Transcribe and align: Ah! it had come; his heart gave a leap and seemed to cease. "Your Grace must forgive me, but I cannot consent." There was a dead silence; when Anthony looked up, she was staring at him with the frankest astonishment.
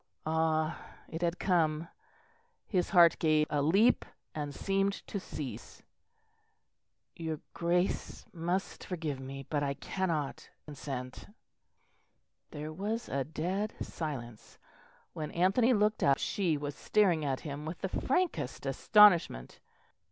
Ah! 0.25 0.83
it 1.07 1.21
had 1.21 1.37
come; 1.37 1.87
his 2.65 2.89
heart 2.89 3.19
gave 3.19 3.45
a 3.51 3.61
leap 3.61 4.03
and 4.33 4.51
seemed 4.51 4.93
to 5.05 5.19
cease. 5.19 5.83
"Your 7.15 7.39
Grace 7.53 8.25
must 8.33 8.83
forgive 8.83 9.19
me, 9.19 9.45
but 9.47 9.61
I 9.61 9.75
cannot 9.75 10.49
consent." 10.65 11.27
There 12.49 12.73
was 12.73 13.09
a 13.09 13.23
dead 13.23 13.75
silence; 13.79 14.57
when 15.13 15.29
Anthony 15.33 15.71
looked 15.71 16.01
up, 16.01 16.17
she 16.17 16.57
was 16.57 16.73
staring 16.73 17.23
at 17.23 17.41
him 17.41 17.63
with 17.67 17.77
the 17.81 17.89
frankest 17.89 18.65
astonishment. 18.65 19.59